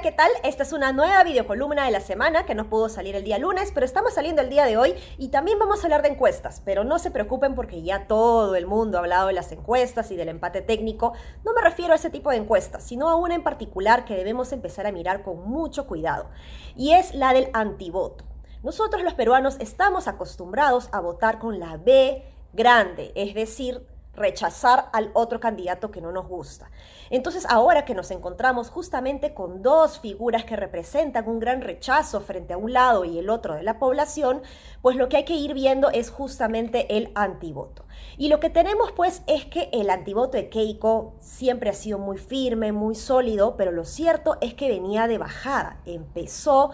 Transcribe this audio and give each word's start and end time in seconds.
¿qué 0.00 0.12
tal? 0.12 0.30
Esta 0.42 0.62
es 0.62 0.72
una 0.72 0.92
nueva 0.92 1.22
videocolumna 1.22 1.84
de 1.84 1.90
la 1.90 2.00
semana 2.00 2.46
que 2.46 2.54
no 2.54 2.68
pudo 2.70 2.88
salir 2.88 3.14
el 3.14 3.24
día 3.24 3.38
lunes, 3.38 3.72
pero 3.74 3.84
estamos 3.84 4.14
saliendo 4.14 4.40
el 4.40 4.48
día 4.48 4.64
de 4.64 4.76
hoy 4.76 4.94
y 5.18 5.28
también 5.28 5.58
vamos 5.58 5.80
a 5.80 5.82
hablar 5.86 6.02
de 6.02 6.08
encuestas, 6.08 6.62
pero 6.64 6.82
no 6.82 6.98
se 6.98 7.10
preocupen 7.10 7.54
porque 7.54 7.82
ya 7.82 8.06
todo 8.06 8.54
el 8.54 8.66
mundo 8.66 8.96
ha 8.96 9.00
hablado 9.00 9.26
de 9.26 9.34
las 9.34 9.52
encuestas 9.52 10.10
y 10.10 10.16
del 10.16 10.28
empate 10.28 10.62
técnico. 10.62 11.12
No 11.44 11.52
me 11.52 11.60
refiero 11.60 11.92
a 11.92 11.96
ese 11.96 12.10
tipo 12.10 12.30
de 12.30 12.36
encuestas, 12.36 12.84
sino 12.84 13.10
a 13.10 13.16
una 13.16 13.34
en 13.34 13.42
particular 13.42 14.04
que 14.04 14.16
debemos 14.16 14.52
empezar 14.52 14.86
a 14.86 14.92
mirar 14.92 15.22
con 15.22 15.48
mucho 15.48 15.86
cuidado, 15.86 16.30
y 16.74 16.92
es 16.92 17.14
la 17.14 17.34
del 17.34 17.50
antivoto. 17.52 18.24
Nosotros 18.62 19.02
los 19.02 19.14
peruanos 19.14 19.56
estamos 19.60 20.08
acostumbrados 20.08 20.88
a 20.92 21.00
votar 21.00 21.38
con 21.38 21.60
la 21.60 21.76
B 21.76 22.24
grande, 22.52 23.12
es 23.14 23.34
decir, 23.34 23.86
rechazar 24.14 24.90
al 24.92 25.10
otro 25.14 25.40
candidato 25.40 25.90
que 25.90 26.00
no 26.00 26.12
nos 26.12 26.28
gusta. 26.28 26.70
Entonces, 27.10 27.46
ahora 27.48 27.84
que 27.84 27.94
nos 27.94 28.10
encontramos 28.10 28.70
justamente 28.70 29.34
con 29.34 29.62
dos 29.62 29.98
figuras 30.00 30.44
que 30.44 30.56
representan 30.56 31.28
un 31.28 31.38
gran 31.38 31.62
rechazo 31.62 32.20
frente 32.20 32.52
a 32.52 32.58
un 32.58 32.72
lado 32.72 33.04
y 33.04 33.18
el 33.18 33.30
otro 33.30 33.54
de 33.54 33.62
la 33.62 33.78
población, 33.78 34.42
pues 34.82 34.96
lo 34.96 35.08
que 35.08 35.18
hay 35.18 35.24
que 35.24 35.34
ir 35.34 35.54
viendo 35.54 35.90
es 35.90 36.10
justamente 36.10 36.96
el 36.96 37.10
antivoto. 37.14 37.84
Y 38.18 38.28
lo 38.28 38.40
que 38.40 38.50
tenemos 38.50 38.92
pues 38.92 39.22
es 39.26 39.46
que 39.46 39.70
el 39.72 39.88
antivoto 39.90 40.36
de 40.36 40.48
Keiko 40.48 41.14
siempre 41.20 41.70
ha 41.70 41.74
sido 41.74 41.98
muy 41.98 42.18
firme, 42.18 42.72
muy 42.72 42.94
sólido, 42.94 43.56
pero 43.56 43.72
lo 43.72 43.84
cierto 43.84 44.36
es 44.40 44.54
que 44.54 44.68
venía 44.68 45.06
de 45.06 45.18
bajada. 45.18 45.80
Empezó 45.86 46.72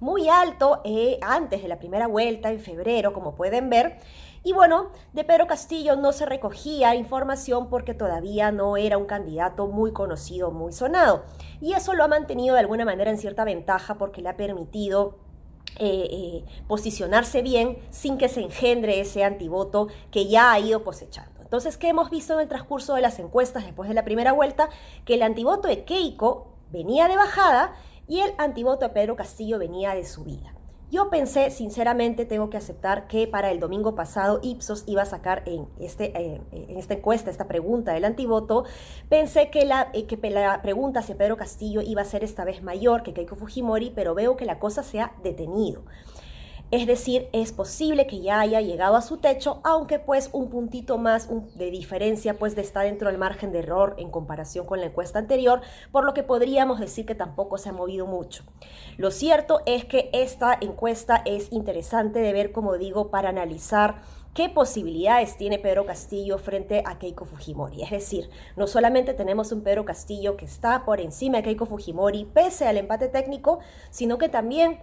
muy 0.00 0.28
alto 0.28 0.80
eh, 0.84 1.18
antes 1.22 1.62
de 1.62 1.68
la 1.68 1.78
primera 1.78 2.06
vuelta 2.06 2.50
en 2.50 2.60
febrero, 2.60 3.12
como 3.12 3.34
pueden 3.34 3.68
ver, 3.68 3.98
y 4.48 4.52
bueno, 4.54 4.92
de 5.12 5.24
Pedro 5.24 5.46
Castillo 5.46 5.94
no 5.96 6.10
se 6.10 6.24
recogía 6.24 6.94
información 6.94 7.68
porque 7.68 7.92
todavía 7.92 8.50
no 8.50 8.78
era 8.78 8.96
un 8.96 9.04
candidato 9.04 9.66
muy 9.66 9.92
conocido, 9.92 10.50
muy 10.50 10.72
sonado. 10.72 11.24
Y 11.60 11.74
eso 11.74 11.92
lo 11.92 12.02
ha 12.02 12.08
mantenido 12.08 12.54
de 12.54 12.60
alguna 12.60 12.86
manera 12.86 13.10
en 13.10 13.18
cierta 13.18 13.44
ventaja 13.44 13.98
porque 13.98 14.22
le 14.22 14.30
ha 14.30 14.38
permitido 14.38 15.18
eh, 15.78 16.08
eh, 16.10 16.44
posicionarse 16.66 17.42
bien 17.42 17.76
sin 17.90 18.16
que 18.16 18.30
se 18.30 18.40
engendre 18.40 19.00
ese 19.00 19.22
antivoto 19.22 19.88
que 20.10 20.28
ya 20.28 20.50
ha 20.50 20.58
ido 20.58 20.82
cosechando. 20.82 21.42
Entonces, 21.42 21.76
¿qué 21.76 21.88
hemos 21.88 22.08
visto 22.08 22.32
en 22.32 22.40
el 22.40 22.48
transcurso 22.48 22.94
de 22.94 23.02
las 23.02 23.18
encuestas 23.18 23.66
después 23.66 23.90
de 23.90 23.94
la 23.94 24.06
primera 24.06 24.32
vuelta? 24.32 24.70
Que 25.04 25.16
el 25.16 25.24
antivoto 25.24 25.68
de 25.68 25.84
Keiko 25.84 26.54
venía 26.70 27.06
de 27.06 27.16
bajada 27.16 27.74
y 28.06 28.20
el 28.20 28.32
antivoto 28.38 28.86
de 28.86 28.94
Pedro 28.94 29.14
Castillo 29.14 29.58
venía 29.58 29.94
de 29.94 30.06
subida. 30.06 30.57
Yo 30.90 31.10
pensé, 31.10 31.50
sinceramente, 31.50 32.24
tengo 32.24 32.48
que 32.48 32.56
aceptar 32.56 33.08
que 33.08 33.26
para 33.26 33.50
el 33.50 33.60
domingo 33.60 33.94
pasado 33.94 34.40
Ipsos 34.42 34.84
iba 34.86 35.02
a 35.02 35.04
sacar 35.04 35.42
en, 35.44 35.66
este, 35.78 36.16
en 36.16 36.78
esta 36.78 36.94
encuesta, 36.94 37.30
esta 37.30 37.46
pregunta 37.46 37.92
del 37.92 38.06
antivoto, 38.06 38.64
pensé 39.10 39.50
que 39.50 39.66
la, 39.66 39.90
eh, 39.92 40.06
que 40.06 40.30
la 40.30 40.62
pregunta 40.62 41.00
hacia 41.00 41.18
Pedro 41.18 41.36
Castillo 41.36 41.82
iba 41.82 42.00
a 42.00 42.06
ser 42.06 42.24
esta 42.24 42.44
vez 42.46 42.62
mayor 42.62 43.02
que 43.02 43.12
Keiko 43.12 43.36
Fujimori, 43.36 43.92
pero 43.94 44.14
veo 44.14 44.36
que 44.36 44.46
la 44.46 44.58
cosa 44.58 44.82
se 44.82 45.00
ha 45.00 45.12
detenido. 45.22 45.82
Es 46.70 46.86
decir, 46.86 47.30
es 47.32 47.52
posible 47.52 48.06
que 48.06 48.20
ya 48.20 48.40
haya 48.40 48.60
llegado 48.60 48.96
a 48.96 49.00
su 49.00 49.16
techo, 49.16 49.60
aunque 49.64 49.98
pues 49.98 50.28
un 50.34 50.50
puntito 50.50 50.98
más 50.98 51.30
de 51.56 51.70
diferencia 51.70 52.38
pues 52.38 52.58
está 52.58 52.82
dentro 52.82 53.08
del 53.08 53.16
margen 53.16 53.52
de 53.52 53.60
error 53.60 53.94
en 53.96 54.10
comparación 54.10 54.66
con 54.66 54.80
la 54.80 54.86
encuesta 54.86 55.18
anterior, 55.18 55.62
por 55.92 56.04
lo 56.04 56.12
que 56.12 56.24
podríamos 56.24 56.78
decir 56.78 57.06
que 57.06 57.14
tampoco 57.14 57.56
se 57.56 57.70
ha 57.70 57.72
movido 57.72 58.06
mucho. 58.06 58.44
Lo 58.98 59.10
cierto 59.10 59.62
es 59.64 59.86
que 59.86 60.10
esta 60.12 60.58
encuesta 60.60 61.22
es 61.24 61.50
interesante 61.52 62.18
de 62.18 62.34
ver, 62.34 62.52
como 62.52 62.76
digo, 62.76 63.10
para 63.10 63.30
analizar 63.30 64.02
qué 64.34 64.50
posibilidades 64.50 65.38
tiene 65.38 65.58
Pedro 65.58 65.86
Castillo 65.86 66.36
frente 66.36 66.82
a 66.84 66.98
Keiko 66.98 67.24
Fujimori. 67.24 67.82
Es 67.82 67.90
decir, 67.90 68.28
no 68.56 68.66
solamente 68.66 69.14
tenemos 69.14 69.52
un 69.52 69.62
Pedro 69.62 69.86
Castillo 69.86 70.36
que 70.36 70.44
está 70.44 70.84
por 70.84 71.00
encima 71.00 71.38
de 71.38 71.44
Keiko 71.44 71.64
Fujimori 71.64 72.26
pese 72.26 72.66
al 72.66 72.76
empate 72.76 73.08
técnico, 73.08 73.58
sino 73.90 74.18
que 74.18 74.28
también 74.28 74.80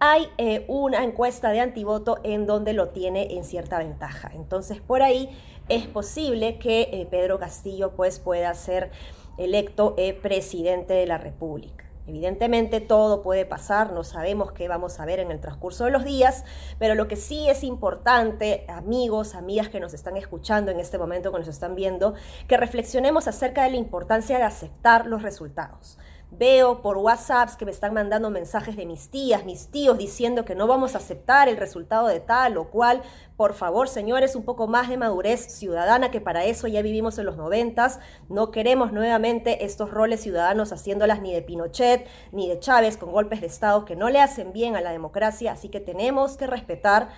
hay 0.00 0.28
eh, 0.38 0.64
una 0.68 1.02
encuesta 1.04 1.50
de 1.50 1.60
antivoto 1.60 2.18
en 2.22 2.46
donde 2.46 2.72
lo 2.72 2.88
tiene 2.90 3.34
en 3.36 3.44
cierta 3.44 3.78
ventaja. 3.78 4.30
Entonces, 4.34 4.80
por 4.80 5.02
ahí 5.02 5.28
es 5.68 5.86
posible 5.86 6.58
que 6.58 6.88
eh, 6.92 7.06
Pedro 7.10 7.38
Castillo 7.38 7.92
pues, 7.92 8.18
pueda 8.18 8.54
ser 8.54 8.90
electo 9.36 9.94
eh, 9.98 10.14
presidente 10.14 10.94
de 10.94 11.06
la 11.06 11.18
República. 11.18 11.84
Evidentemente 12.06 12.80
todo 12.80 13.20
puede 13.20 13.44
pasar, 13.44 13.92
no 13.92 14.02
sabemos 14.02 14.52
qué 14.52 14.66
vamos 14.66 14.98
a 14.98 15.04
ver 15.04 15.18
en 15.18 15.30
el 15.30 15.40
transcurso 15.40 15.84
de 15.84 15.90
los 15.90 16.04
días, 16.04 16.44
pero 16.78 16.94
lo 16.94 17.06
que 17.06 17.16
sí 17.16 17.50
es 17.50 17.62
importante, 17.62 18.64
amigos, 18.68 19.34
amigas 19.34 19.68
que 19.68 19.78
nos 19.78 19.92
están 19.92 20.16
escuchando 20.16 20.70
en 20.70 20.80
este 20.80 20.96
momento, 20.96 21.30
que 21.32 21.38
nos 21.38 21.48
están 21.48 21.74
viendo, 21.74 22.14
que 22.46 22.56
reflexionemos 22.56 23.28
acerca 23.28 23.64
de 23.64 23.72
la 23.72 23.76
importancia 23.76 24.38
de 24.38 24.44
aceptar 24.44 25.06
los 25.06 25.20
resultados. 25.20 25.98
Veo 26.30 26.82
por 26.82 26.98
WhatsApps 26.98 27.56
que 27.56 27.64
me 27.64 27.70
están 27.70 27.94
mandando 27.94 28.28
mensajes 28.28 28.76
de 28.76 28.84
mis 28.84 29.08
tías, 29.08 29.46
mis 29.46 29.68
tíos 29.68 29.96
diciendo 29.96 30.44
que 30.44 30.54
no 30.54 30.66
vamos 30.66 30.94
a 30.94 30.98
aceptar 30.98 31.48
el 31.48 31.56
resultado 31.56 32.06
de 32.06 32.20
tal 32.20 32.58
o 32.58 32.68
cual. 32.68 33.00
Por 33.38 33.54
favor, 33.54 33.88
señores, 33.88 34.36
un 34.36 34.44
poco 34.44 34.66
más 34.66 34.90
de 34.90 34.98
madurez 34.98 35.40
ciudadana, 35.50 36.10
que 36.10 36.20
para 36.20 36.44
eso 36.44 36.68
ya 36.68 36.82
vivimos 36.82 37.18
en 37.18 37.24
los 37.24 37.38
noventas. 37.38 37.98
No 38.28 38.50
queremos 38.50 38.92
nuevamente 38.92 39.64
estos 39.64 39.90
roles 39.90 40.20
ciudadanos 40.20 40.70
haciéndolas 40.70 41.22
ni 41.22 41.32
de 41.32 41.40
Pinochet 41.40 42.06
ni 42.30 42.46
de 42.46 42.60
Chávez 42.60 42.98
con 42.98 43.10
golpes 43.10 43.40
de 43.40 43.46
Estado 43.46 43.86
que 43.86 43.96
no 43.96 44.10
le 44.10 44.20
hacen 44.20 44.52
bien 44.52 44.76
a 44.76 44.82
la 44.82 44.92
democracia. 44.92 45.52
Así 45.52 45.70
que 45.70 45.80
tenemos 45.80 46.36
que 46.36 46.46
respetar 46.46 47.08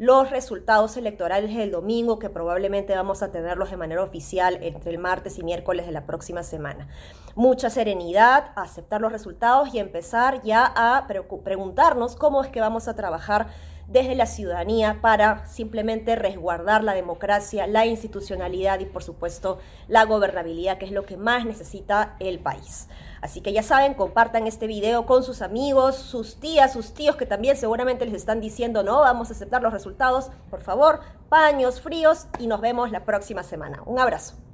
los 0.00 0.30
resultados 0.30 0.96
electorales 0.96 1.54
del 1.54 1.72
domingo, 1.72 2.18
que 2.18 2.30
probablemente 2.30 2.96
vamos 2.96 3.22
a 3.22 3.30
tenerlos 3.30 3.70
de 3.70 3.76
manera 3.76 4.02
oficial 4.02 4.56
entre 4.62 4.92
el 4.92 4.98
martes 4.98 5.38
y 5.38 5.42
miércoles 5.42 5.84
de 5.84 5.92
la 5.92 6.06
próxima 6.06 6.42
semana. 6.42 6.88
Mucha 7.34 7.68
serenidad, 7.68 8.46
aceptar 8.56 9.02
los 9.02 9.12
resultados 9.12 9.74
y 9.74 9.78
empezar 9.78 10.40
ya 10.40 10.72
a 10.74 11.06
preguntarnos 11.44 12.16
cómo 12.16 12.42
es 12.42 12.48
que 12.48 12.62
vamos 12.62 12.88
a 12.88 12.96
trabajar 12.96 13.48
desde 13.90 14.14
la 14.14 14.26
ciudadanía 14.26 15.00
para 15.00 15.46
simplemente 15.46 16.14
resguardar 16.14 16.84
la 16.84 16.94
democracia, 16.94 17.66
la 17.66 17.86
institucionalidad 17.86 18.78
y 18.78 18.86
por 18.86 19.02
supuesto 19.02 19.58
la 19.88 20.04
gobernabilidad, 20.04 20.78
que 20.78 20.86
es 20.86 20.92
lo 20.92 21.04
que 21.04 21.16
más 21.16 21.44
necesita 21.44 22.16
el 22.20 22.38
país. 22.38 22.88
Así 23.20 23.40
que 23.40 23.52
ya 23.52 23.62
saben, 23.62 23.94
compartan 23.94 24.46
este 24.46 24.66
video 24.66 25.06
con 25.06 25.24
sus 25.24 25.42
amigos, 25.42 25.96
sus 25.96 26.36
tías, 26.40 26.72
sus 26.72 26.94
tíos 26.94 27.16
que 27.16 27.26
también 27.26 27.56
seguramente 27.56 28.06
les 28.06 28.14
están 28.14 28.40
diciendo 28.40 28.82
no, 28.82 29.00
vamos 29.00 29.28
a 29.28 29.32
aceptar 29.32 29.60
los 29.60 29.72
resultados. 29.72 30.30
Por 30.48 30.62
favor, 30.62 31.00
paños 31.28 31.80
fríos 31.80 32.28
y 32.38 32.46
nos 32.46 32.60
vemos 32.60 32.92
la 32.92 33.04
próxima 33.04 33.42
semana. 33.42 33.82
Un 33.86 33.98
abrazo. 33.98 34.49